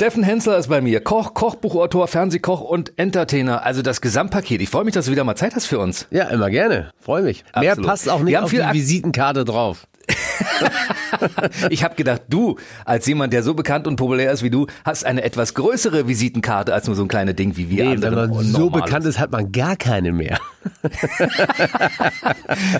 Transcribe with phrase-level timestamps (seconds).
[0.00, 1.02] Steffen Hensler ist bei mir.
[1.02, 3.66] Koch, Kochbuchautor, Fernsehkoch und Entertainer.
[3.66, 4.62] Also das Gesamtpaket.
[4.62, 6.06] Ich freue mich, dass du wieder mal Zeit hast für uns.
[6.10, 6.90] Ja, immer gerne.
[6.98, 7.44] Freue mich.
[7.54, 7.90] Mehr Absolut.
[7.90, 9.86] passt auch nicht auf die Ak- Visitenkarte drauf.
[11.70, 15.04] Ich habe gedacht, du, als jemand, der so bekannt und populär ist wie du, hast
[15.04, 18.32] eine etwas größere Visitenkarte als nur so ein kleines Ding wie wir Nee, wenn man
[18.44, 20.38] so bekannt ist, hat man gar keine mehr.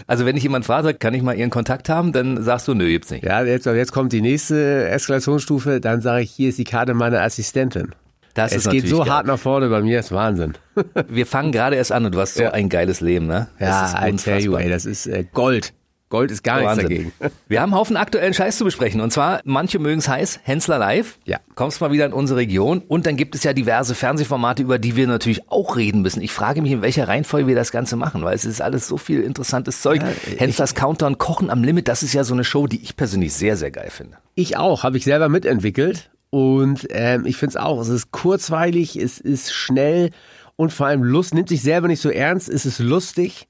[0.07, 2.87] Also wenn ich jemand frage, kann ich mal ihren Kontakt haben, dann sagst du, nö,
[2.89, 3.25] gibt's nicht.
[3.25, 5.81] Ja, jetzt, jetzt kommt die nächste Eskalationsstufe.
[5.81, 7.95] Dann sage ich, hier ist die Karte meiner Assistentin.
[8.35, 9.11] Das es ist geht so geil.
[9.11, 10.55] hart nach vorne bei mir, ist Wahnsinn.
[11.09, 12.51] Wir fangen gerade erst an und du hast so Ja.
[12.53, 13.49] ein geiles Leben, ne?
[13.59, 14.61] Ja, das I tell you, unfassbar.
[14.61, 15.73] ey, das ist äh, Gold.
[16.11, 16.89] Gold ist gar nichts Wahnsinn.
[16.89, 17.13] dagegen.
[17.49, 19.01] Wir haben einen Haufen aktuellen Scheiß zu besprechen.
[19.01, 21.19] Und zwar, manche mögen es heiß, Hensler Live.
[21.25, 21.39] Ja.
[21.55, 22.83] Kommst mal wieder in unsere Region.
[22.89, 26.21] Und dann gibt es ja diverse Fernsehformate, über die wir natürlich auch reden müssen.
[26.21, 28.97] Ich frage mich, in welcher Reihenfolge wir das Ganze machen, weil es ist alles so
[28.97, 30.03] viel interessantes Zeug.
[30.37, 33.57] Henslers Countdown, Kochen am Limit, das ist ja so eine Show, die ich persönlich sehr,
[33.57, 34.17] sehr geil finde.
[34.35, 36.11] Ich auch, habe ich selber mitentwickelt.
[36.31, 40.11] Und ähm, ich finde es auch, es ist kurzweilig, es ist schnell
[40.57, 43.47] und vor allem Lust, nimmt sich selber nicht so ernst, es ist lustig.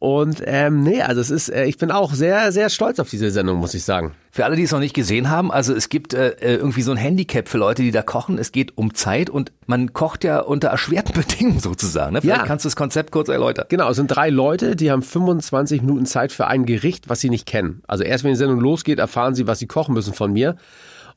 [0.00, 3.32] Und ähm, nee, also es ist, äh, ich bin auch sehr, sehr stolz auf diese
[3.32, 4.12] Sendung, muss ich sagen.
[4.30, 6.92] Für alle, die es noch nicht gesehen haben, also es gibt äh, äh, irgendwie so
[6.92, 8.38] ein Handicap für Leute, die da kochen.
[8.38, 12.12] Es geht um Zeit und man kocht ja unter erschwerten Bedingungen sozusagen.
[12.12, 12.20] Ne?
[12.20, 12.46] Vielleicht Ja.
[12.46, 13.64] kannst du das Konzept kurz erläutern.
[13.70, 17.30] Genau, es sind drei Leute, die haben 25 Minuten Zeit für ein Gericht, was sie
[17.30, 17.82] nicht kennen.
[17.88, 20.54] Also erst wenn die Sendung losgeht, erfahren sie, was sie kochen müssen von mir.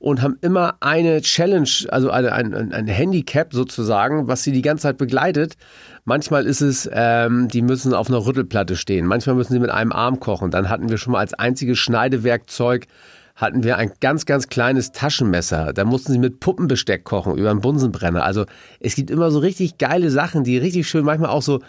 [0.01, 4.81] Und haben immer eine Challenge, also eine, ein, ein- Handicap sozusagen, was sie die ganze
[4.81, 5.57] Zeit begleitet.
[6.05, 9.05] Manchmal ist es, ähm, die müssen auf einer Rüttelplatte stehen.
[9.05, 10.49] Manchmal müssen sie mit einem Arm kochen.
[10.49, 12.87] Dann hatten wir schon mal als einziges Schneidewerkzeug
[13.35, 15.71] hatten wir ein ganz, ganz kleines Taschenmesser.
[15.71, 18.23] Da mussten sie mit Puppenbesteck kochen über einen Bunsenbrenner.
[18.23, 18.45] Also
[18.79, 21.59] es gibt immer so richtig geile Sachen, die richtig schön, manchmal auch so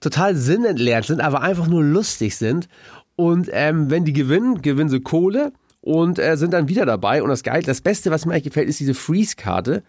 [0.00, 2.68] total sinnentleert sind, aber einfach nur lustig sind.
[3.14, 5.52] Und ähm, wenn die gewinnen, gewinnen sie Kohle
[5.86, 7.22] und äh, sind dann wieder dabei.
[7.22, 9.84] Und das Geil, das Beste, was mir eigentlich gefällt, ist diese Freeze-Karte.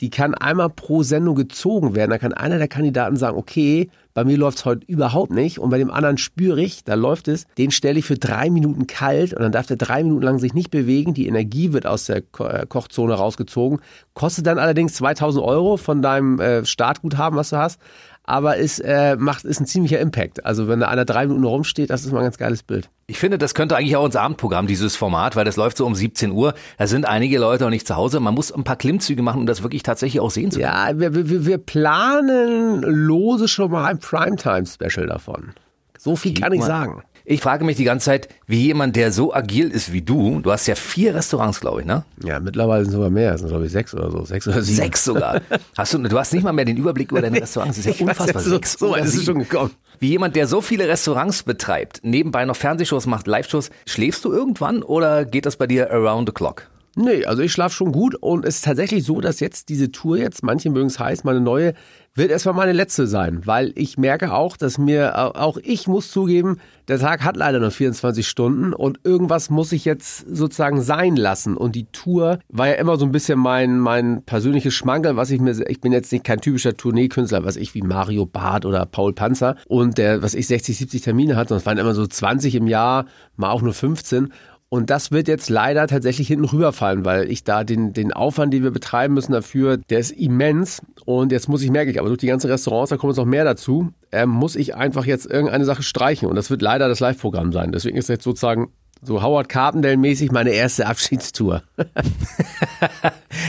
[0.00, 2.10] Die kann einmal pro Sendung gezogen werden.
[2.10, 5.58] Da kann einer der Kandidaten sagen, okay, bei mir läuft's heute überhaupt nicht.
[5.58, 7.46] Und bei dem anderen spüre ich, da läuft es.
[7.58, 10.54] Den stelle ich für drei Minuten kalt und dann darf der drei Minuten lang sich
[10.54, 11.14] nicht bewegen.
[11.14, 13.80] Die Energie wird aus der Ko äh, Kochzone rausgezogen.
[14.14, 17.80] Kostet dann allerdings 2000 Euro von deinem äh, Startguthaben, was du hast.
[18.24, 20.44] Aber ist, äh, macht, ist ein ziemlicher Impact.
[20.44, 22.88] Also wenn da einer drei Minuten rumsteht, das ist mal ein ganz geiles Bild.
[23.08, 25.96] Ich finde, das könnte eigentlich auch ins Abendprogramm, dieses Format, weil das läuft so um
[25.96, 26.54] 17 Uhr.
[26.78, 28.20] Da sind einige Leute noch nicht zu Hause.
[28.20, 30.70] Man muss ein paar Klimmzüge machen, um das wirklich tatsächlich auch sehen zu können.
[30.70, 35.52] Ja, wir, wir, wir planen lose schon mal ein Primetime-Special davon.
[35.98, 36.66] So viel kann ich mal.
[36.66, 37.02] sagen.
[37.30, 40.50] Ich frage mich die ganze Zeit, wie jemand, der so agil ist wie du, du
[40.50, 42.02] hast ja vier Restaurants, glaube ich, ne?
[42.24, 43.34] Ja, mittlerweile sind sogar mehr.
[43.34, 44.24] Es sind, glaube ich, sechs oder so.
[44.24, 44.78] Sechs oder sieben.
[44.78, 45.40] Sechs sogar.
[45.78, 47.76] Hast du, du hast nicht mal mehr den Überblick über deine Restaurants.
[47.76, 48.42] Das ist ja unfassbar.
[48.42, 49.70] So, Sechs so weit ist es schon gekommen.
[50.00, 54.82] Wie jemand, der so viele Restaurants betreibt, nebenbei noch Fernsehshows macht, Live-Shows, schläfst du irgendwann
[54.82, 56.66] oder geht das bei dir around the clock?
[56.96, 60.18] Nee, also ich schlafe schon gut und es ist tatsächlich so, dass jetzt diese Tour
[60.18, 61.74] jetzt, manche mögen es heiß, meine neue,
[62.20, 66.58] wird erstmal meine letzte sein, weil ich merke auch, dass mir, auch ich muss zugeben,
[66.86, 71.56] der Tag hat leider nur 24 Stunden und irgendwas muss ich jetzt sozusagen sein lassen.
[71.56, 75.40] Und die Tour war ja immer so ein bisschen mein, mein persönliches Schmankerl, was ich
[75.40, 79.14] mir, ich bin jetzt nicht kein typischer Tourneekünstler, was ich wie Mario Barth oder Paul
[79.14, 82.54] Panzer und der, was ich 60, 70 Termine hatte, und es waren immer so 20
[82.54, 83.06] im Jahr,
[83.36, 84.30] mal auch nur 15
[84.72, 88.62] und das wird jetzt leider tatsächlich hinten rüberfallen, weil ich da den, den Aufwand, den
[88.62, 90.80] wir betreiben müssen dafür, der ist immens.
[91.04, 93.24] Und jetzt muss ich, merke ich, aber durch die ganzen Restaurants, da kommt jetzt noch
[93.24, 96.28] mehr dazu, ähm, muss ich einfach jetzt irgendeine Sache streichen.
[96.28, 97.72] Und das wird leider das Live-Programm sein.
[97.72, 98.68] Deswegen ist jetzt sozusagen
[99.02, 101.62] so Howard Carpendale-mäßig meine erste Abschiedstour.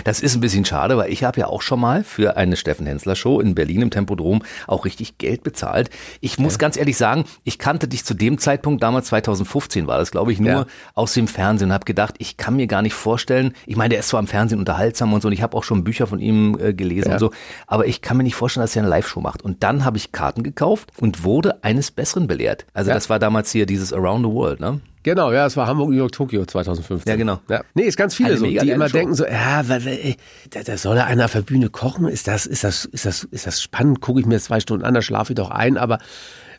[0.03, 2.85] Das ist ein bisschen schade, weil ich habe ja auch schon mal für eine Steffen
[2.85, 5.89] Hensler Show in Berlin im Tempodrom auch richtig Geld bezahlt.
[6.21, 10.11] Ich muss ganz ehrlich sagen, ich kannte dich zu dem Zeitpunkt, damals 2015 war das,
[10.11, 10.65] glaube ich, nur Ja.
[10.95, 13.99] aus dem Fernsehen und habe gedacht, ich kann mir gar nicht vorstellen, ich meine, der
[13.99, 16.57] ist zwar am Fernsehen unterhaltsam und so und ich habe auch schon Bücher von ihm
[16.59, 17.13] äh, gelesen Ja.
[17.15, 17.31] und so,
[17.67, 19.41] aber ich kann mir nicht vorstellen, dass er eine Live-Show macht.
[19.41, 22.65] Und dann habe ich Karten gekauft und wurde eines Besseren belehrt.
[22.73, 22.95] Also Ja.
[22.95, 24.79] das war damals hier dieses Around the World, ne?
[25.03, 27.09] Genau, ja, es war Hamburg, New York, Tokio 2015.
[27.09, 27.39] Ja, genau.
[27.49, 27.63] Ja.
[27.73, 28.97] Nee, ist ganz viele Eine so, die immer Show.
[28.97, 30.15] denken so, ja, weil, weil,
[30.51, 33.23] da, da soll da einer auf der Bühne kochen, ist das, ist das, ist das,
[33.23, 35.97] ist das spannend, gucke ich mir zwei Stunden an, da schlafe ich doch ein, aber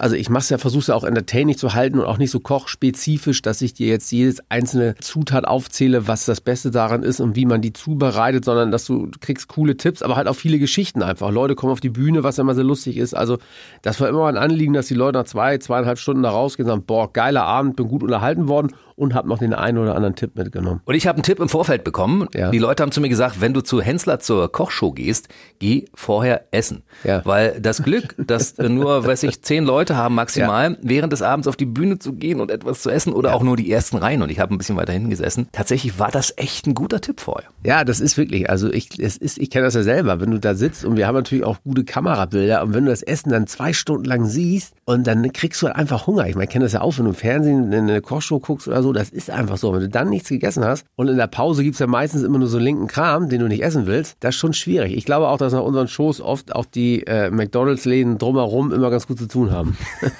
[0.02, 3.40] also ich mach's ja, versuch's ja auch entertaining zu halten und auch nicht so kochspezifisch,
[3.40, 7.46] dass ich dir jetzt jedes einzelne Zutat aufzähle, was das Beste daran ist und wie
[7.46, 11.30] man die zubereitet, sondern dass du kriegst coole Tipps, aber halt auch viele Geschichten einfach.
[11.30, 13.14] Leute kommen auf die Bühne, was immer sehr lustig ist.
[13.14, 13.38] Also
[13.82, 16.72] das war immer ein Anliegen, dass die Leute nach zwei, zweieinhalb Stunden da rausgehen und
[16.72, 20.14] sagen, boah, geiler Abend, bin gut unterhalten worden und habe noch den einen oder anderen
[20.14, 20.80] Tipp mitgenommen.
[20.84, 22.28] Und ich habe einen Tipp im Vorfeld bekommen.
[22.34, 22.50] Ja.
[22.50, 25.28] Die Leute haben zu mir gesagt, wenn du zu Hensler zur Kochshow gehst,
[25.58, 26.82] geh vorher essen.
[27.04, 27.22] Ja.
[27.24, 31.56] Weil das Glück, dass nur, weiß ich, zehn Leute haben maximal, während des Abends auf
[31.56, 34.22] die Bühne zu gehen und etwas zu essen oder auch nur die ersten Reihen.
[34.22, 35.48] Und ich habe ein bisschen weiter hinten gesessen.
[35.52, 37.48] Tatsächlich war das echt ein guter Tipp vorher.
[37.64, 40.38] Ja, das ist wirklich, also ich, es ist, ich kenne das ja selber, wenn du
[40.38, 43.46] da sitzt und wir haben natürlich auch gute Kamerabilder und wenn du das Essen dann
[43.46, 46.26] zwei Stunden lang siehst und dann kriegst du halt einfach Hunger.
[46.26, 48.68] Ich meine, ich kenne das ja auch, wenn du im Fernsehen in eine Kochshow guckst
[48.68, 49.72] oder so, das ist einfach so.
[49.72, 52.48] Wenn du dann nichts gegessen hast und in der Pause gibt's ja meistens immer nur
[52.48, 54.96] so linken Kram, den du nicht essen willst, das ist schon schwierig.
[54.96, 59.06] Ich glaube auch, dass nach unseren Shows oft auch die äh, McDonalds-Läden drumherum immer ganz
[59.06, 59.76] gut zu tun haben.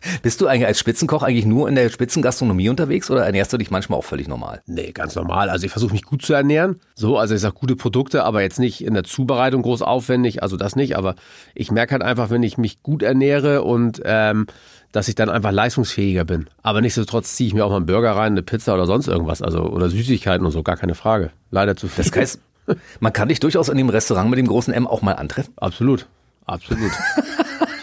[0.22, 3.70] Bist du eigentlich als Spitzenkoch eigentlich nur in der Spitzengastronomie unterwegs oder ernährst du dich
[3.70, 4.62] manchmal auch völlig normal?
[4.66, 5.50] Nee, ganz normal.
[5.50, 6.80] Also ich versuche mich gut zu ernähren.
[6.94, 10.56] So, also ich sage gute Produkte, aber jetzt nicht in der Zubereitung groß aufwendig, also
[10.56, 10.96] das nicht.
[10.96, 11.14] Aber
[11.54, 14.46] ich merke halt einfach, wenn ich mich gut ernähre und ähm,
[14.92, 16.46] dass ich dann einfach leistungsfähiger bin.
[16.62, 19.42] Aber nichtsdestotrotz ziehe ich mir auch mal einen Burger rein, eine Pizza oder sonst irgendwas.
[19.42, 21.30] Also oder Süßigkeiten und so, gar keine Frage.
[21.50, 22.04] Leider zu viel.
[22.04, 22.40] Das heißt,
[23.00, 25.52] man kann dich durchaus in dem Restaurant mit dem großen M auch mal antreffen.
[25.56, 26.06] Absolut.
[26.46, 26.92] Absolut.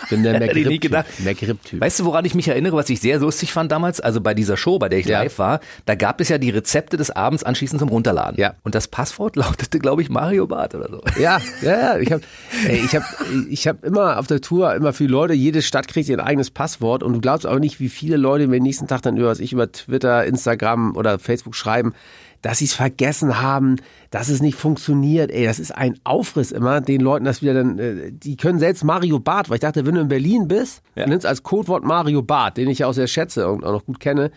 [0.05, 0.39] Ich bin der
[1.23, 1.81] McRib-Typ.
[1.81, 3.99] Weißt du, woran ich mich erinnere, was ich sehr lustig fand damals?
[3.99, 5.21] Also bei dieser Show, bei der ich Ja.
[5.21, 8.39] live war, da gab es ja die Rezepte des Abends anschließend zum Runterladen.
[8.39, 8.53] Ja.
[8.63, 11.01] Und das Passwort lautete, glaube ich, Mario Barth oder so.
[11.19, 11.97] Ja, ja, ja.
[11.97, 12.21] Ich habe
[12.69, 13.03] ich hab,
[13.49, 17.03] ich hab immer auf der Tour immer viele Leute, jede Stadt kriegt ihr eigenes Passwort
[17.03, 19.53] und du glaubst auch nicht, wie viele Leute mir nächsten Tag dann über was ich
[19.53, 21.93] über Twitter, Instagram oder Facebook schreiben,
[22.45, 23.77] dass sie es vergessen haben,
[24.11, 25.31] dass es nicht funktioniert.
[25.31, 28.83] Ey, das ist ein Aufriss immer, den Leuten das wieder dann, äh, die können selbst
[28.83, 31.07] Mario Barth, weil ich dachte, wenn du in Berlin bist, Ja.
[31.07, 33.99] nimmst als Codewort Mario Barth, den ich ja auch sehr schätze und auch noch gut
[33.99, 34.29] kenne,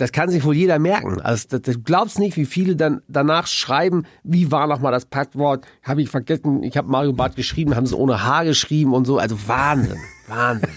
[0.00, 1.20] das kann sich wohl jeder merken.
[1.20, 5.04] Also das, das, du glaubst nicht, wie viele dann danach schreiben, wie war nochmal das
[5.06, 9.04] Passwort, habe ich vergessen, ich habe Mario Barth geschrieben, haben es ohne H geschrieben und
[9.04, 9.18] so.
[9.18, 9.98] Also Wahnsinn,
[10.28, 10.70] Wahnsinn.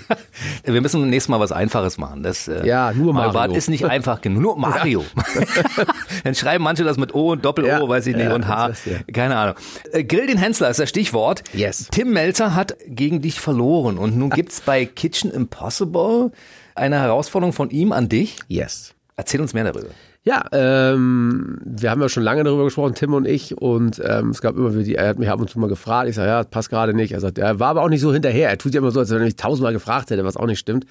[0.65, 2.23] Wir müssen nächstes Mal was Einfaches machen.
[2.23, 3.33] Das, äh, Ja, nur Mario.
[3.33, 4.41] Barth ist nicht einfach genug.
[4.41, 5.05] Nur Mario.
[6.23, 8.69] Dann schreiben manche das mit O und Doppel-O, Ja, weiß ich nicht, ja, und H.
[8.69, 8.81] das.
[9.13, 9.55] Keine Ahnung.
[9.91, 11.43] Äh, Grill den Hensler ist das Stichwort.
[11.53, 11.87] Yes.
[11.91, 13.97] Tim Melzer hat gegen dich verloren.
[13.97, 16.31] Und nun gibt's bei Kitchen Impossible
[16.75, 18.39] eine Herausforderung von ihm an dich.
[18.47, 18.92] Yes.
[19.15, 19.89] Erzähl uns mehr darüber.
[20.23, 24.41] Ja, ähm, wir haben ja schon lange darüber gesprochen, Tim und ich, und ähm, es
[24.41, 26.43] gab immer wieder, die, er hat mich ab und zu mal gefragt, ich sage, ja,
[26.43, 27.11] passt gerade nicht.
[27.11, 28.49] Er sagt, er war aber auch nicht so hinterher.
[28.49, 30.59] Er tut ja immer so, als wenn er mich tausendmal gefragt hätte, was auch nicht
[30.59, 30.85] stimmt.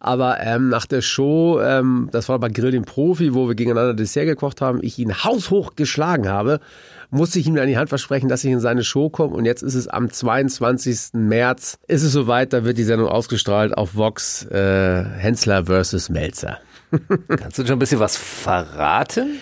[0.00, 3.94] Aber ähm, nach der Show, ähm, das war bei Grill den Profi, wo wir gegeneinander
[3.94, 6.60] Dessert gekocht haben, ich ihn haushoch geschlagen habe,
[7.10, 9.34] musste ich ihm an die Hand versprechen, dass ich in seine Show komme.
[9.34, 11.14] Und jetzt ist es am 22.
[11.14, 16.58] März, ist es soweit, da wird die Sendung ausgestrahlt auf Vox äh, Hensler versus Melzer.
[17.28, 19.38] Kannst du schon ein bisschen was verraten?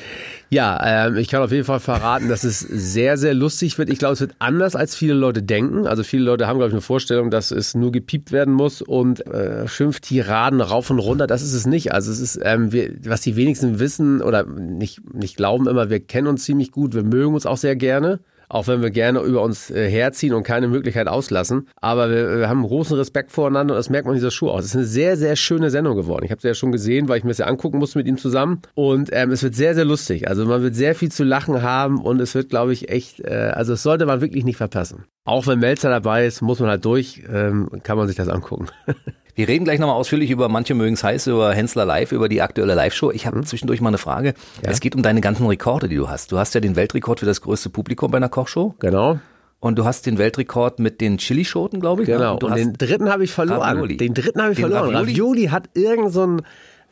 [0.49, 3.91] Ja, ähm, ich kann auf jeden Fall verraten, dass es sehr, sehr lustig wird.
[3.91, 5.89] Ich glaube, es wird anders, als viele Leute denken.
[5.89, 9.27] Also viele Leute haben, glaube ich, eine Vorstellung, dass es nur gepiept werden muss und
[9.27, 11.27] äh, Schimpftiraden rauf und runter.
[11.27, 11.93] Das ist es nicht.
[11.93, 15.99] Also es ist, ähm, wir, was die wenigsten wissen oder nicht, nicht glauben immer, wir
[15.99, 18.21] kennen uns ziemlich gut, wir mögen uns auch sehr gerne.
[18.49, 21.69] Auch wenn wir gerne über uns äh, herziehen und keine Möglichkeit auslassen.
[21.81, 24.59] Aber wir, wir haben großen Respekt voreinander und das merkt man in dieser Show auch.
[24.59, 26.25] Es ist eine sehr, sehr schöne Sendung geworden.
[26.25, 28.19] Ich habe sie ja schon gesehen, weil ich mir das ja angucken musste mit ihm
[28.19, 28.63] zusammen.
[28.75, 30.29] Und ähm, es wird sehr, sehr lustig.
[30.29, 33.53] Also man wird sehr viel zu lachen haben und es wird, glaube ich, echt, äh,
[33.55, 35.05] also es sollte man wirklich nicht verpassen.
[35.25, 38.67] Auch wenn Melzer dabei ist, muss man halt durch, ähm, kann man sich das angucken.
[39.37, 42.41] Wir reden gleich nochmal ausführlich über manche mögen es heiß, über Hensler Live, über die
[42.41, 43.11] aktuelle Live-Show.
[43.11, 44.33] Ich habe zwischendurch mal eine Frage.
[44.63, 46.33] Es geht um deine ganzen Rekorde, die du hast.
[46.33, 49.21] Du hast ja den Weltrekord für das größte Publikum bei einer Kochshow genau.
[49.61, 52.09] und du hast den Weltrekord mit den Chilischoten, glaube ich.
[52.09, 52.15] ne?
[52.15, 52.35] Genau.
[52.37, 53.61] Und Und den dritten habe ich verloren.
[53.61, 53.99] Ravioli.
[53.99, 54.97] Den dritten habe ich Den verloren.
[54.97, 55.13] Ravioli?
[55.13, 56.39] Ravioli, hat irgend so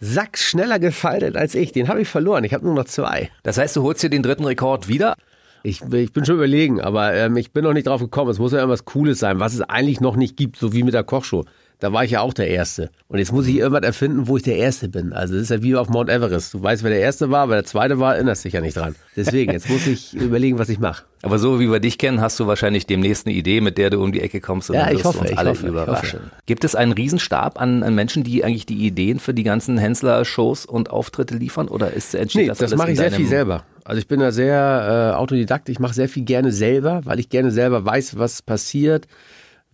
[0.01, 1.73] Sack schneller gefaltet als ich.
[1.73, 2.45] Den habe ich verloren.
[2.45, 3.31] Ich habe nur noch zwei.
[3.43, 5.15] das heißt, du holst dir den dritten Rekord wieder.
[5.63, 8.31] Ich, ich bin schon überlegen, aber ähm, ich bin noch nicht drauf gekommen.
[8.31, 10.93] Es muss ja irgendwas Cooles sein, was es eigentlich noch nicht gibt, so wie mit
[10.93, 11.47] der Kochshow.
[11.85, 12.89] Da war ich ja auch der Erste.
[13.09, 15.13] Und jetzt muss ich irgendwas erfinden, wo ich der Erste bin.
[15.13, 16.55] Also das ist ja wie auf Mount Everest.
[16.55, 18.95] Du weißt, wer der Erste war, wer der Zweite war, erinnerst dich ja nicht dran.
[19.17, 21.05] Deswegen, jetzt muss ich überlegen, was ich mache.
[21.21, 24.03] Aber so wie wir dich kennen, hast du wahrscheinlich demnächst eine Idee, mit der du
[24.03, 25.67] um die Ecke kommst und Ja, dann ich wirst du hoffe, uns ich alle hoffe,
[25.67, 26.21] überraschen.
[26.47, 30.65] Gibt es einen Riesenstab an, an Menschen, die eigentlich die Ideen für die ganzen Hensler-Shows
[30.65, 31.69] und Auftritte liefern?
[31.69, 33.65] Oder ist entsteht Nee, das, das mache ich sehr viel selber.
[33.85, 35.69] Also ich bin da sehr äh, Autodidakt.
[35.69, 39.07] Ich mache sehr viel gerne selber, weil ich gerne selber weiß, was passiert,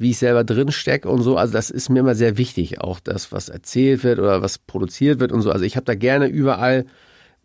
[0.01, 1.37] wie ich selber drin stecke und so.
[1.37, 5.21] Also das ist mir immer sehr wichtig, auch das, was erzählt wird oder was produziert
[5.21, 5.53] wird und so.
[5.53, 6.87] Also ich habe da gerne überall,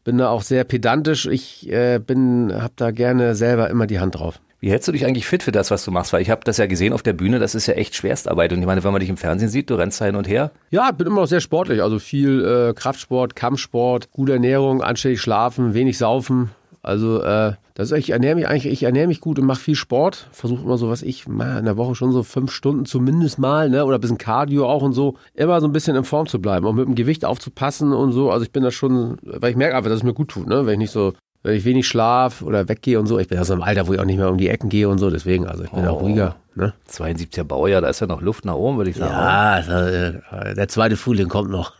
[0.06, 1.26] bin da auch sehr pedantisch.
[1.26, 4.40] Ich äh, bin, habe da gerne selber immer die Hand drauf.
[4.62, 6.14] Wie hältst du dich eigentlich fit für das, was du machst?
[6.14, 8.54] Weil ich habe das ja gesehen auf der Bühne, das ist ja echt Schwerstarbeit.
[8.54, 10.52] Und ich meine, wenn man dich im Fernsehen sieht, du rennst da hin und her.
[10.72, 11.84] Ja, bin immer noch sehr sportlich.
[11.84, 16.52] Also viel äh, Kraftsport, Kampfsport, gute Ernährung, anständig schlafen, wenig saufen.
[16.82, 19.76] Also äh, Das ist, ich ernähre mich eigentlich, ich ernähre mich gut und mache viel
[19.76, 20.30] Sport.
[20.32, 23.86] Versuche immer so, was ich in der Woche schon so fünf Stunden zumindest mal, ne?
[23.86, 25.16] Oder ein bisschen Cardio auch und so.
[25.34, 28.32] Immer so ein bisschen in Form zu bleiben und mit dem Gewicht aufzupassen und so.
[28.32, 30.66] Also ich bin da schon, weil ich merke einfach, dass es mir gut tut, ne?
[30.66, 31.14] Wenn ich nicht so
[31.44, 33.20] wenn ich wenig schlaf oder weggehe und so.
[33.20, 34.90] Ich bin ja so im Alter, wo ich auch nicht mehr um die Ecken gehe
[34.90, 35.90] und so, deswegen, also ich bin oh.
[35.90, 36.38] auch ruhiger.
[36.58, 36.74] Ne?
[36.90, 39.12] 72er Baujahr, da ist ja noch Luft nach oben, würde ich sagen.
[39.12, 41.74] Ja, also, äh, der zweite Frühling kommt noch.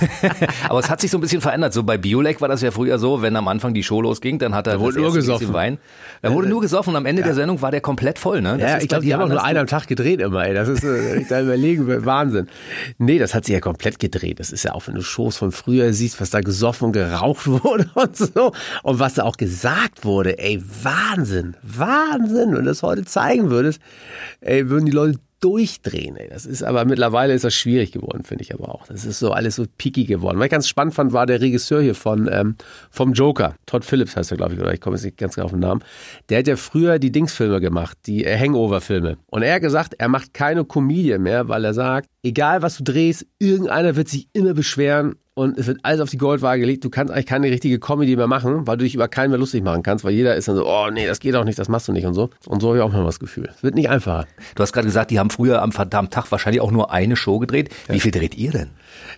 [0.68, 1.72] Aber es hat sich so ein bisschen verändert.
[1.72, 4.54] So bei Biolek war das ja früher so, wenn am Anfang die Show losging, dann
[4.54, 5.54] hat er da wurde nur gesoffen.
[5.54, 5.78] Wein.
[6.20, 7.28] Da wurde nur gesoffen und am Ende ja.
[7.28, 8.42] der Sendung war der komplett voll.
[8.42, 8.58] Ne?
[8.58, 10.44] Das ja, ich glaube, die haben auch nur einen am Tag gedreht immer.
[10.44, 10.52] Ey.
[10.52, 12.48] Das ist, äh, ich da überlegen, Wahnsinn.
[12.98, 14.40] Nee, das hat sich ja komplett gedreht.
[14.40, 17.46] Das ist ja auch, wenn du Shows von früher siehst, was da gesoffen und geraucht
[17.46, 18.52] wurde und so.
[18.82, 20.38] Und was da auch gesagt wurde.
[20.38, 22.56] Ey, Wahnsinn, Wahnsinn.
[22.56, 23.80] Und das heute zeigen würdest,
[24.40, 26.16] ey, würden die Leute durchdrehen.
[26.16, 26.28] Ey.
[26.28, 28.86] Das ist aber mittlerweile ist das schwierig geworden, finde ich aber auch.
[28.86, 30.38] Das ist so alles so picky geworden.
[30.38, 32.56] Was ich ganz spannend fand, war der Regisseur hier von ähm,
[32.90, 33.56] vom Joker.
[33.66, 35.60] Todd Phillips heißt er, glaube ich, oder ich komme jetzt nicht ganz genau auf den
[35.60, 35.82] Namen.
[36.28, 39.18] Der hat ja früher die Dingsfilme gemacht, die äh, Hangover-Filme.
[39.26, 42.84] Und er hat gesagt, er macht keine Comedian mehr, weil er sagt, egal was du
[42.84, 46.84] drehst, irgendeiner wird sich immer beschweren und es wird alles auf die Goldwaage gelegt.
[46.84, 49.64] Du kannst eigentlich keine richtige Comedy mehr machen, weil du dich über keinen mehr lustig
[49.64, 51.88] machen kannst, weil jeder ist dann so, oh nee, das geht auch nicht, das machst
[51.88, 52.28] du nicht und so.
[52.46, 53.48] Und so habe ich auch mal das Gefühl.
[53.54, 54.26] Es wird nicht einfacher.
[54.54, 57.38] Du hast gerade gesagt, die haben früher am verdammten Tag wahrscheinlich auch nur eine Show
[57.38, 57.70] gedreht.
[57.88, 58.70] Wie viel dreht ihr denn?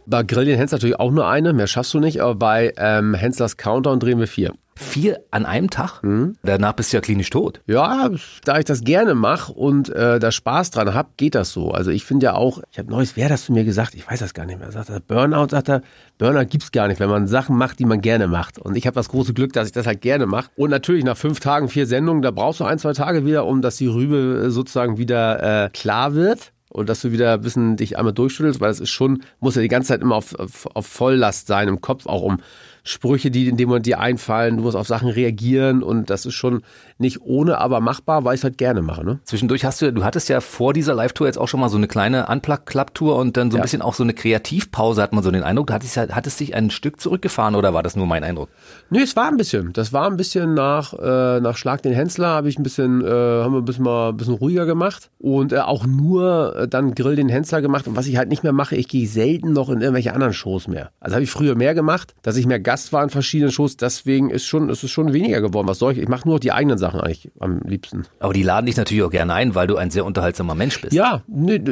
[0.06, 3.56] Bei Grillian Hensler natürlich auch nur eine, mehr schaffst du nicht, aber bei ähm, Henslers
[3.56, 4.52] Countdown drehen wir vier.
[4.76, 6.02] Vier an einem Tag?
[6.02, 6.36] Mhm.
[6.42, 7.60] Danach bist du ja klinisch tot.
[7.66, 8.10] Ja,
[8.44, 11.70] da ich das gerne mache und äh, da Spaß dran habe, geht das so.
[11.70, 13.94] Also ich finde ja auch, ich habe neues, wer das zu mir gesagt?
[13.94, 14.72] Ich weiß das gar nicht mehr.
[14.72, 15.82] Sagt er, Burnout, sagt er,
[16.18, 18.58] Burnout gibt's gar nicht, wenn man Sachen macht, die man gerne macht.
[18.58, 20.50] Und ich habe das große Glück, dass ich das halt gerne mache.
[20.56, 23.62] Und natürlich nach fünf Tagen, vier Sendungen, da brauchst du ein, zwei Tage wieder, um
[23.62, 27.96] dass die Rübe sozusagen wieder äh, klar wird und dass du wieder ein bisschen dich
[27.96, 30.86] einmal durchschüttelst, weil es ist schon, muss ja die ganze Zeit immer auf, auf, auf
[30.86, 32.38] Volllast sein im Kopf, auch um
[32.86, 36.34] Sprüche, die in dem Moment dir einfallen, du musst auf Sachen reagieren und das ist
[36.34, 36.62] schon
[36.98, 39.04] nicht ohne, aber machbar, weil ich es halt gerne mache.
[39.04, 39.20] Ne?
[39.24, 41.88] Zwischendurch hast du, du hattest ja vor dieser Live-Tour jetzt auch schon mal so eine
[41.88, 43.62] kleine Unplug-Club-Tour und dann so ein ja.
[43.62, 45.68] bisschen auch so eine Kreativpause, hat man so den Eindruck.
[45.68, 48.50] Du hattest, hattest dich ein Stück zurückgefahren oder war das nur mein Eindruck?
[48.90, 49.72] Nee, es war ein bisschen.
[49.72, 53.08] Das war ein bisschen nach, äh, nach Schlag den Hensler, habe ich ein bisschen, äh,
[53.08, 56.94] haben wir ein bisschen mal ein bisschen ruhiger gemacht und äh, auch nur äh, dann
[56.94, 57.88] Grill den Hensler gemacht.
[57.88, 60.68] Und was ich halt nicht mehr mache, ich gehe selten noch in irgendwelche anderen Shows
[60.68, 60.90] mehr.
[61.00, 63.76] Also habe ich früher mehr gemacht, dass ich mehr Gast Gast war in verschiedenen Shows,
[63.76, 65.68] deswegen ist schon, ist es schon weniger geworden.
[65.68, 65.98] Was soll ich?
[65.98, 68.02] Ich mache nur die eigenen Sachen eigentlich am liebsten.
[68.18, 70.92] Aber die laden dich natürlich auch gerne ein, weil du ein sehr unterhaltsamer Mensch bist.
[70.92, 71.62] Ja, nee,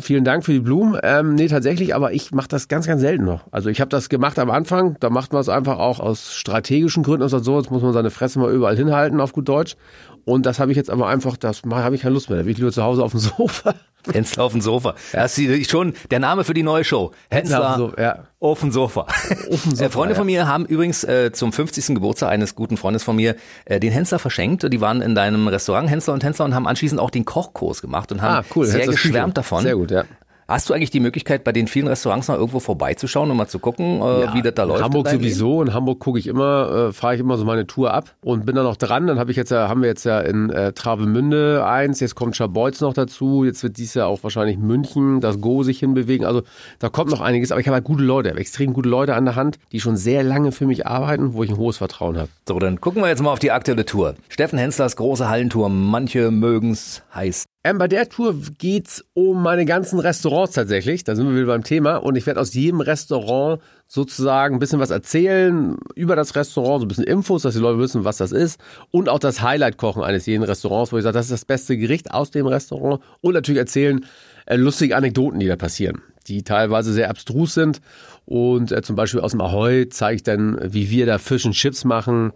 [0.00, 0.98] vielen Dank für die Blumen.
[1.04, 3.44] Ähm, nee, tatsächlich, aber ich mache das ganz, ganz selten noch.
[3.52, 7.04] Also ich habe das gemacht am Anfang, da macht man es einfach auch aus strategischen
[7.04, 7.22] Gründen.
[7.22, 9.76] Also so, jetzt muss man seine Fresse mal überall hinhalten, auf gut Deutsch.
[10.24, 12.38] Und das habe ich jetzt aber einfach, das habe ich keine Lust mehr.
[12.38, 13.74] Da will ich lieber zu Hause auf dem Sofa.
[14.12, 14.94] Hensler auf dem Sofa.
[15.12, 17.12] Das ist schon der Name für die neue Show.
[17.30, 18.24] Hensler auf, ja.
[18.38, 19.02] auf dem Sofa.
[19.02, 21.94] Auf dem Sofa äh, Freunde von mir haben übrigens äh, zum 50.
[21.94, 24.70] Geburtstag eines guten Freundes von mir äh, den Hensler verschenkt.
[24.70, 28.12] Die waren in deinem Restaurant Hensler und Hensler und haben anschließend auch den Kochkurs gemacht
[28.12, 28.66] und haben ah, cool.
[28.66, 29.62] sehr geschwärmt davon.
[29.62, 30.04] Sehr gut, ja.
[30.46, 33.58] Hast du eigentlich die Möglichkeit, bei den vielen Restaurants noch irgendwo vorbeizuschauen und mal zu
[33.58, 34.80] gucken, äh, ja, wie das da läuft?
[34.80, 35.62] In Hamburg sowieso.
[35.62, 38.54] In Hamburg gucke ich immer, äh, fahre ich immer so meine Tour ab und bin
[38.54, 39.06] da noch dran.
[39.06, 42.36] Dann habe ich jetzt ja, haben wir jetzt ja in äh, Travemünde eins, jetzt kommt
[42.36, 46.26] Schabolz noch dazu, jetzt wird dies Jahr auch wahrscheinlich München, das Go sich hinbewegen.
[46.26, 46.42] Also
[46.78, 49.24] da kommt noch einiges, aber ich habe halt gute Leute, habe extrem gute Leute an
[49.24, 52.28] der Hand, die schon sehr lange für mich arbeiten, wo ich ein hohes Vertrauen habe.
[52.46, 54.14] So, dann gucken wir jetzt mal auf die aktuelle Tour.
[54.28, 59.98] Steffen Henslers große Hallentour, manche mögen's heißt ähm, bei der Tour geht's um meine ganzen
[59.98, 61.02] Restaurants tatsächlich.
[61.02, 61.96] Da sind wir wieder beim Thema.
[61.96, 66.84] Und ich werde aus jedem Restaurant sozusagen ein bisschen was erzählen über das Restaurant, so
[66.84, 68.60] ein bisschen Infos, dass die Leute wissen, was das ist.
[68.90, 72.10] Und auch das Highlight-Kochen eines jeden Restaurants, wo ich sage, das ist das beste Gericht
[72.10, 73.02] aus dem Restaurant.
[73.22, 74.04] Und natürlich erzählen
[74.44, 77.80] äh, lustige Anekdoten, die da passieren, die teilweise sehr abstrus sind.
[78.26, 81.54] Und äh, zum Beispiel aus dem Ahoy zeige ich dann, wie wir da Fish and
[81.54, 82.32] Chips machen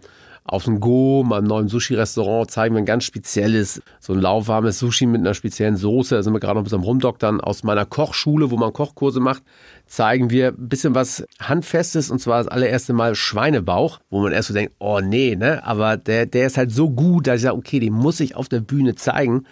[0.49, 5.05] auf dem Go, meinem neuen Sushi-Restaurant, zeigen wir ein ganz spezielles, so ein lauwarmes Sushi
[5.05, 6.15] mit einer speziellen Soße.
[6.15, 7.39] Da sind wir gerade noch ein bisschen Rumdoktern.
[7.39, 9.43] Aus meiner Kochschule, wo man Kochkurse macht,
[9.85, 14.49] zeigen wir ein bisschen was Handfestes und zwar das allererste Mal Schweinebauch, wo man erst
[14.49, 15.65] so denkt, oh nee, ne?
[15.65, 18.49] Aber der, der ist halt so gut, dass ich sage, okay, den muss ich auf
[18.49, 19.45] der Bühne zeigen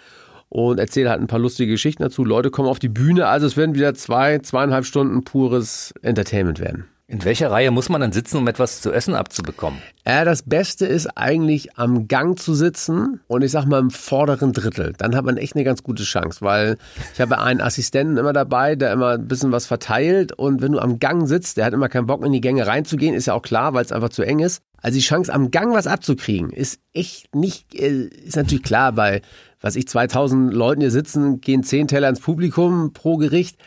[0.48, 2.24] und erzähle halt ein paar lustige Geschichten dazu.
[2.24, 6.86] Leute kommen auf die Bühne, also es werden wieder zwei, zweieinhalb Stunden pures Entertainment werden.
[7.10, 9.80] In welcher Reihe muss man dann sitzen, um etwas zu essen abzubekommen?
[10.04, 14.52] Äh, das Beste ist eigentlich am Gang zu sitzen und ich sag mal im vorderen
[14.52, 14.92] Drittel.
[14.98, 16.76] Dann hat man echt eine ganz gute Chance, weil
[17.14, 20.80] ich habe einen Assistenten immer dabei, der immer ein bisschen was verteilt und wenn du
[20.80, 23.40] am Gang sitzt, der hat immer keinen Bock in die Gänge reinzugehen, ist ja auch
[23.40, 24.60] klar, weil es einfach zu eng ist.
[24.82, 29.22] Also die Chance am Gang was abzukriegen ist echt nicht, äh, ist natürlich klar, bei
[29.60, 33.58] was ich 2000 Leuten hier sitzen, gehen 10 Teller ins Publikum pro Gericht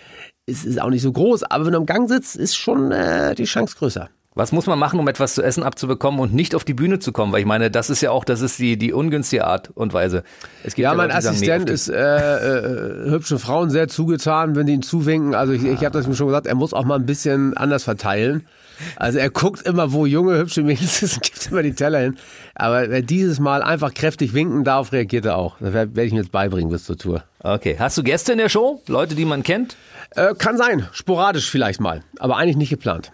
[0.45, 3.35] es ist auch nicht so groß, aber wenn du am Gang sitzt, ist schon äh,
[3.35, 4.09] die Chance größer.
[4.33, 7.11] Was muss man machen, um etwas zu essen abzubekommen und nicht auf die Bühne zu
[7.11, 7.33] kommen?
[7.33, 10.23] Weil ich meine, das ist ja auch, das ist die, die ungünstige Art und Weise.
[10.63, 14.67] Es gibt ja, ja mein Leute, Assistent ist äh, äh, hübsche Frauen sehr zugetan, wenn
[14.67, 15.35] die ihn zuwinken.
[15.35, 17.83] Also ich, ich habe das mir schon gesagt, er muss auch mal ein bisschen anders
[17.83, 18.47] verteilen.
[18.95, 22.17] Also er guckt immer, wo junge, hübsche Mädels sind gibt immer die Teller hin.
[22.55, 25.57] Aber wer dieses Mal einfach kräftig winken darf, reagiert er auch.
[25.59, 27.25] Das werde ich mir jetzt beibringen bis zur Tour.
[27.43, 27.75] Okay.
[27.79, 28.81] Hast du Gäste in der Show?
[28.87, 29.75] Leute, die man kennt?
[30.11, 30.87] Äh, kann sein.
[30.91, 32.01] Sporadisch vielleicht mal.
[32.19, 33.11] Aber eigentlich nicht geplant.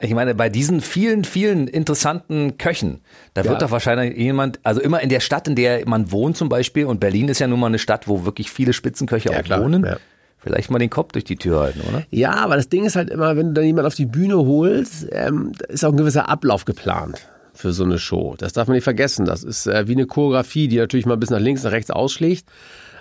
[0.00, 3.00] Ich meine, bei diesen vielen, vielen interessanten Köchen,
[3.34, 3.50] da ja.
[3.50, 6.86] wird doch wahrscheinlich jemand, also immer in der Stadt, in der man wohnt zum Beispiel,
[6.86, 9.60] und Berlin ist ja nun mal eine Stadt, wo wirklich viele Spitzenköche ja, auch klar,
[9.60, 9.84] wohnen.
[9.84, 9.96] Ja.
[10.38, 12.04] Vielleicht mal den Kopf durch die Tür halten, oder?
[12.10, 15.08] Ja, aber das Ding ist halt immer, wenn du dann jemanden auf die Bühne holst,
[15.10, 18.36] ähm, ist auch ein gewisser Ablauf geplant für so eine Show.
[18.38, 19.24] Das darf man nicht vergessen.
[19.24, 22.44] Das ist äh, wie eine Choreografie, die natürlich mal bis nach links, nach rechts ausschlägt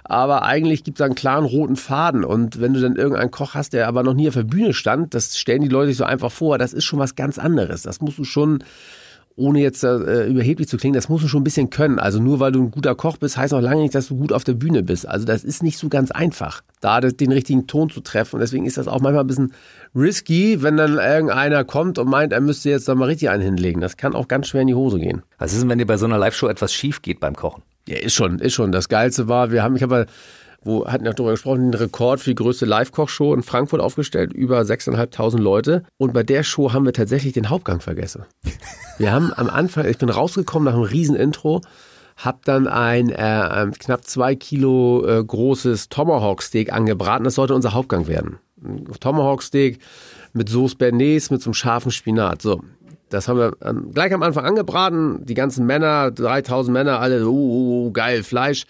[0.08, 2.24] aber eigentlich gibt es einen klaren roten Faden.
[2.24, 5.14] Und wenn du dann irgendeinen Koch hast, der aber noch nie auf der Bühne stand,
[5.14, 7.82] das stellen die Leute sich so einfach vor, das ist schon was ganz anderes.
[7.82, 8.64] Das musst du schon
[9.36, 12.00] ohne jetzt äh, überheblich zu klingen, das musst du schon ein bisschen können.
[12.00, 14.34] Also nur weil du ein guter Koch bist, heißt noch lange nicht, dass du gut
[14.34, 15.08] auf der Bühne bist.
[15.08, 18.38] Also das ist nicht so ganz einfach, da den richtigen Ton zu treffen.
[18.38, 19.54] Und deswegen ist das auch manchmal ein bisschen
[19.96, 23.80] risky, wenn dann irgendeiner kommt und meint, er müsste jetzt da mal richtig einen hinlegen.
[23.80, 25.22] Das kann auch ganz schwer in die Hose gehen.
[25.38, 27.62] Was ist denn, wenn dir bei so einer Live-Show etwas schief geht beim Kochen?
[27.88, 28.72] Ja, ist schon, ist schon.
[28.72, 30.06] Das Geilste war, wir haben, ich habe
[30.68, 34.60] wo hatten ja darüber gesprochen, den Rekord für die größte Live-Koch-Show in Frankfurt aufgestellt, über
[34.62, 35.84] 6.500 Leute.
[35.98, 38.26] Und bei der Show haben wir tatsächlich den Hauptgang vergessen.
[38.98, 41.62] Wir haben am Anfang, ich bin rausgekommen nach einem riesen Intro,
[42.16, 47.24] hab dann ein äh, knapp zwei Kilo äh, großes Tomahawk-Steak angebraten.
[47.24, 48.40] Das sollte unser Hauptgang werden.
[49.00, 49.78] Tomahawk-Steak
[50.34, 52.42] mit Sauce Bernays, mit so einem scharfen Spinat.
[52.42, 52.64] So,
[53.10, 55.26] das haben wir ähm, gleich am Anfang angebraten.
[55.26, 58.66] Die ganzen Männer, 3000 Männer, alle, uh, uh, uh, geil, Fleisch.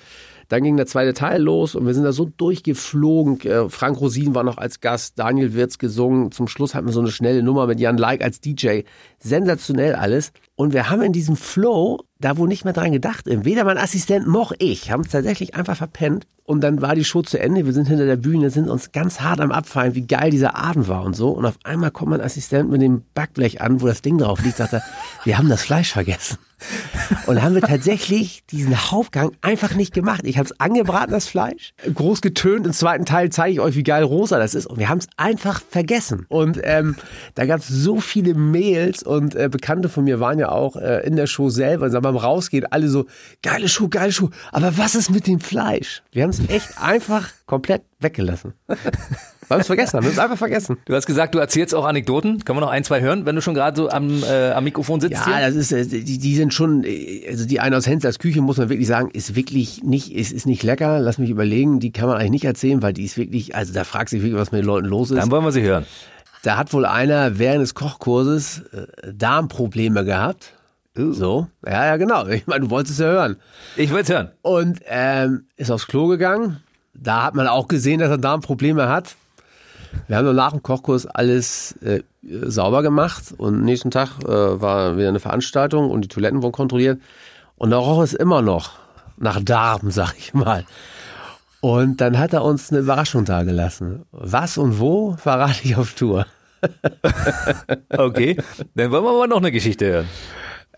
[0.50, 3.42] Dann ging der zweite Teil los und wir sind da so durchgeflogen.
[3.42, 6.32] Äh, Frank Rosin war noch als Gast, Daniel Wirz gesungen.
[6.32, 8.82] Zum Schluss hatten wir so eine schnelle Nummer mit Jan Like als DJ.
[9.20, 10.32] Sensationell alles.
[10.56, 13.26] Und wir haben in diesem Flow da wo nicht mehr dran gedacht.
[13.28, 16.26] Weder mein Assistent noch ich haben es tatsächlich einfach verpennt.
[16.44, 17.66] Und dann war die Show zu Ende.
[17.66, 20.88] Wir sind hinter der Bühne, sind uns ganz hart am Abfallen, wie geil dieser Abend
[20.88, 21.30] war und so.
[21.30, 24.58] Und auf einmal kommt mein Assistent mit dem Backblech an, wo das Ding drauf liegt,
[24.58, 24.82] sagt er,
[25.26, 26.38] wir haben das Fleisch vergessen.
[27.28, 30.22] Und haben wir tatsächlich diesen Hauptgang einfach nicht gemacht.
[30.24, 32.66] Ich habe es angebraten, das Fleisch, groß getönt.
[32.66, 34.66] Im zweiten Teil zeige ich euch, wie geil rosa das ist.
[34.66, 36.26] Und wir haben es einfach vergessen.
[36.30, 36.96] Und ähm,
[37.36, 41.06] da gab es so viele Mails und äh, Bekannte von mir waren ja auch äh,
[41.06, 41.86] in der Show selber.
[41.86, 43.06] Und sagen, beim Rausgehen alle so,
[43.44, 44.30] geile Schuh, geile Schuh.
[44.52, 46.04] Aber was ist mit dem Fleisch?
[46.12, 48.54] Wir haben es echt einfach komplett weggelassen.
[49.48, 50.04] Wir es vergessen haben.
[50.04, 50.78] Wir haben es einfach vergessen.
[50.86, 52.44] Du hast gesagt, du erzählst auch Anekdoten.
[52.44, 55.00] Können wir noch ein, zwei hören, wenn du schon gerade so am, äh, am Mikrofon
[55.00, 55.14] sitzt?
[55.14, 55.48] Ja, hier?
[55.48, 58.58] das ist, äh, die, die sind schon, äh, also die eine aus Henslers Küche, muss
[58.58, 61.00] man wirklich sagen, ist wirklich nicht, ist, ist nicht lecker.
[61.00, 63.84] Lass mich überlegen, die kann man eigentlich nicht erzählen, weil die ist wirklich, also da
[63.84, 65.18] fragt sich wirklich, was mit den Leuten los ist.
[65.18, 65.86] Dann wollen wir sie hören.
[66.44, 70.54] Da hat wohl einer während des Kochkurses äh, Darmprobleme gehabt
[70.98, 71.14] Uh.
[71.14, 72.26] So, ja, ja, genau.
[72.28, 73.38] Ich meine, du wolltest es ja hören.
[73.76, 74.32] Ich wollte es hören.
[74.42, 76.64] Und ähm, ist aufs Klo gegangen.
[76.94, 79.16] Da hat man auch gesehen, dass er Darmprobleme hat.
[80.08, 84.98] Wir haben dann nach dem Kochkurs alles äh, sauber gemacht und nächsten Tag äh, war
[84.98, 87.02] wieder eine Veranstaltung und die Toiletten wurden kontrolliert.
[87.56, 88.72] Und da roch es immer noch
[89.18, 90.66] nach Darm, sag ich mal.
[91.60, 94.06] Und dann hat er uns eine Überraschung dagelassen.
[94.12, 96.26] Was und wo, verrate ich auf Tour.
[97.90, 98.38] okay,
[98.76, 100.10] dann wollen wir aber noch eine Geschichte hören.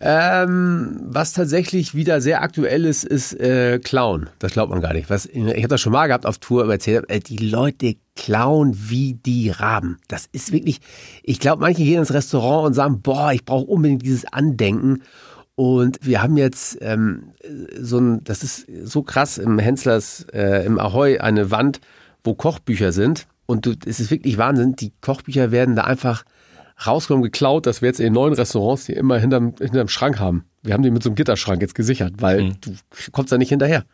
[0.02, 4.30] Ähm, was tatsächlich wieder sehr aktuell ist, ist äh, Clown.
[4.38, 5.10] Das glaubt man gar nicht.
[5.10, 8.74] Was, ich habe das schon mal gehabt auf Tour, aber erzählt, äh, die Leute klauen
[8.74, 9.98] wie die Raben.
[10.08, 10.80] Das ist wirklich,
[11.22, 15.02] ich glaube, manche gehen ins Restaurant und sagen, boah, ich brauche unbedingt dieses Andenken.
[15.54, 17.32] Und wir haben jetzt ähm,
[17.78, 21.80] so ein, das ist so krass im Henslers, äh, im Ahoy, eine Wand,
[22.24, 23.26] wo Kochbücher sind.
[23.44, 24.76] Und du, es ist wirklich Wahnsinn.
[24.76, 26.24] Die Kochbücher werden da einfach
[26.86, 30.44] rausgenommen, geklaut, dass wir jetzt in den neuen Restaurants die immer hinterm, hinterm Schrank haben.
[30.62, 32.56] Wir haben die mit so einem Gitterschrank jetzt gesichert, weil mhm.
[32.60, 32.72] du
[33.12, 33.84] kommst da nicht hinterher.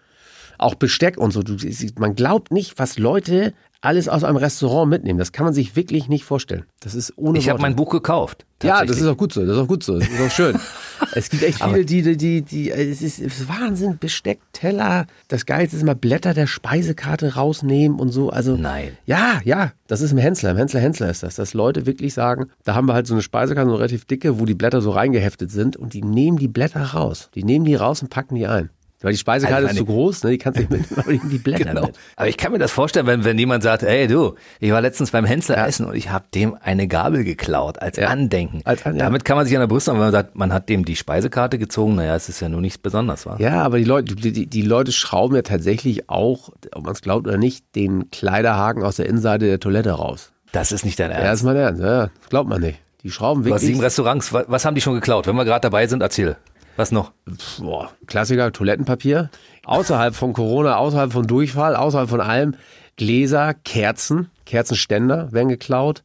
[0.58, 1.42] Auch Besteck und so.
[1.42, 1.56] Du,
[1.98, 3.54] man glaubt nicht, was Leute
[3.86, 5.18] alles aus einem Restaurant mitnehmen.
[5.18, 6.64] Das kann man sich wirklich nicht vorstellen.
[6.80, 8.44] Das ist ohne Ich habe mein Buch gekauft.
[8.62, 9.44] Ja, das ist auch gut so.
[9.44, 9.98] Das ist auch gut so.
[9.98, 10.58] Das ist auch schön.
[11.14, 13.98] es gibt echt viele, die, die, die, die, es ist, es ist Wahnsinn.
[13.98, 15.06] Besteck, Teller.
[15.28, 18.30] Das Geilste ist immer Blätter der Speisekarte rausnehmen und so.
[18.30, 18.56] Also.
[18.56, 18.96] Nein.
[19.04, 19.72] Ja, ja.
[19.88, 20.52] Das ist im Hensler.
[20.52, 21.36] Im Hensler Hensler ist das.
[21.36, 24.46] Dass Leute wirklich sagen, da haben wir halt so eine Speisekarte, so relativ dicke, wo
[24.46, 27.30] die Blätter so reingeheftet sind und die nehmen die Blätter raus.
[27.34, 28.70] Die nehmen die raus und packen die ein.
[29.06, 30.30] Weil die Speisekarte also ist zu groß, ne?
[30.30, 31.86] die kannst du nicht mit die Blätter genau.
[31.86, 31.96] mit.
[32.16, 35.12] Aber ich kann mir das vorstellen, wenn, wenn jemand sagt, ey du, ich war letztens
[35.12, 35.66] beim Hensler ja.
[35.68, 38.08] essen und ich habe dem eine Gabel geklaut als ja.
[38.08, 38.62] Andenken.
[38.64, 38.98] Als an.
[38.98, 40.96] Damit kann man sich an der Brust haben, wenn man sagt, man hat dem die
[40.96, 43.40] Speisekarte gezogen, naja, es ist ja nur nichts Besonderes, war.
[43.40, 47.28] Ja, aber die Leute, die, die Leute schrauben ja tatsächlich auch, ob man es glaubt
[47.28, 50.32] oder nicht, den Kleiderhaken aus der Innenseite der Toilette raus.
[50.50, 51.22] Das ist nicht dein Ernst.
[51.22, 52.80] Ja, das ist mein Ernst, ja, das glaubt man nicht.
[53.04, 53.68] Die schrauben Du hast wirklich.
[53.68, 54.32] sieben Restaurants.
[54.32, 55.28] Was haben die schon geklaut?
[55.28, 56.36] Wenn wir gerade dabei sind, erzähl.
[56.76, 57.12] Was noch?
[57.58, 59.30] Boah, Klassiker, Toilettenpapier.
[59.64, 62.54] Außerhalb von Corona, außerhalb von Durchfall, außerhalb von allem.
[62.96, 66.02] Gläser, Kerzen, Kerzenständer werden geklaut.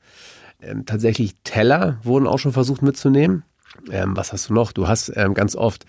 [0.61, 3.43] Ähm, tatsächlich Teller wurden auch schon versucht mitzunehmen.
[3.89, 4.71] Ähm, was hast du noch?
[4.71, 5.85] Du hast ähm, ganz oft,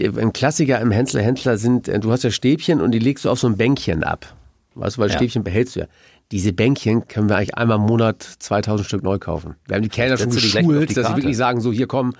[0.00, 3.30] ein Klassiker im Hensler Hensler sind, äh, du hast ja Stäbchen und die legst du
[3.30, 4.34] auf so ein Bänkchen ab.
[4.74, 5.16] Weißt du, weil Ja.
[5.16, 5.86] Stäbchen behältst du ja.
[6.32, 9.54] Diese Bänkchen können wir eigentlich einmal im Monat 2000 Stück neu kaufen.
[9.66, 12.14] Wir haben die Kellner schon geschult, dass sie wirklich sagen, so hier kommen,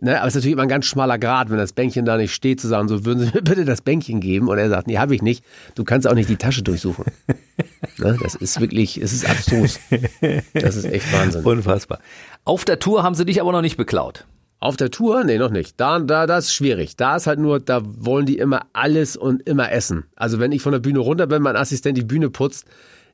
[0.00, 2.32] Ne, aber es ist natürlich immer ein ganz schmaler Grad, wenn das Bänkchen da nicht
[2.32, 4.48] steht, zu sagen, so würden Sie mir bitte das Bänkchen geben.
[4.48, 5.44] Und er sagt, nee, habe ich nicht.
[5.74, 7.04] Du kannst auch nicht die Tasche durchsuchen.
[7.98, 9.80] ne, das ist wirklich, es ist abstrus.
[10.54, 11.44] Das ist echt Wahnsinn.
[11.44, 11.98] Unfassbar.
[12.44, 14.24] Auf der Tour haben sie dich aber noch nicht beklaut.
[14.60, 15.22] Auf der Tour?
[15.24, 15.80] Nee, noch nicht.
[15.80, 16.96] Da, da, das ist schwierig.
[16.96, 20.04] Da ist halt nur, da wollen die immer alles und immer essen.
[20.16, 22.66] Also wenn ich von der Bühne runter bin, mein Assistent die Bühne putzt,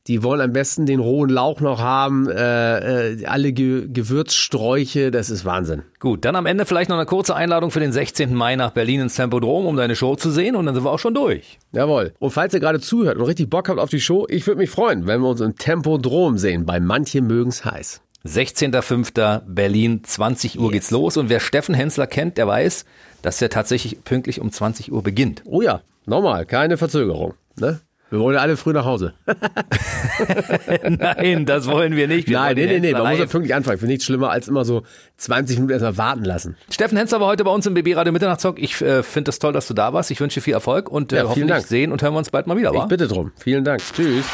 [0.07, 5.31] die wollen am besten den rohen Lauch noch haben, äh, äh, alle Ge Gewürzsträuche, das
[5.31, 5.83] ist Wahnsinn.
[5.99, 8.35] Gut, dann am Ende vielleicht noch eine kurze Einladung für den 16.
[8.35, 10.99] Mai nach Berlin ins Tempodrom, um deine Show zu sehen und dann sind wir auch
[10.99, 11.59] schon durch.
[11.73, 12.13] Jawohl.
[12.19, 14.71] Und falls ihr gerade zuhört und richtig Bock habt auf die Show, ich würde mich
[14.71, 16.67] freuen, wenn wir uns im Tempodrom sehen.
[16.67, 18.03] Bei manche mögen's heiß.
[18.27, 19.43] 16.05.
[19.47, 22.85] Berlin, 20 Uhr geht's los und wer Steffen Hensler kennt, der weiß,
[23.23, 25.43] dass er tatsächlich pünktlich um 20 Uhr beginnt.
[25.45, 27.35] Oh ja, nochmal, keine Verzögerung.
[27.57, 27.81] Ne?
[28.11, 29.15] Wir wollen ja alle früh nach Hause.
[30.89, 32.29] Nein, das wollen wir nicht.
[32.29, 33.75] Wir Nein, nee, nee, nee, man muss ja pünktlich anfangen.
[33.77, 34.83] Ich finde nichts schlimmer, als immer so
[35.17, 36.57] 20 Minuten erstmal warten lassen.
[36.71, 38.59] Steffen Hensler war heute bei uns im BB Radio Mitternachtstalk.
[38.61, 40.11] Ich äh, finde es toll, dass du da warst.
[40.11, 41.67] Ich wünsche dir viel Erfolg und äh, Ja, vielen hoffentlich Dank.
[41.67, 42.71] sehen und hören wir uns bald mal wieder.
[42.73, 42.87] Ich Wa?
[42.87, 43.33] bitte drum.
[43.37, 43.83] Vielen Dank.
[43.95, 44.25] Tschüss.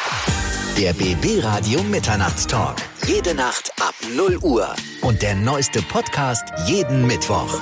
[0.78, 2.76] Der BB Radio Mitternachtstalk.
[3.06, 4.68] Jede Nacht ab 0 Uhr.
[5.02, 7.58] Und der neueste Podcast jeden Mittwoch.